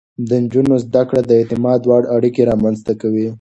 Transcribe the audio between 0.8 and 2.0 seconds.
زده کړه د اعتماد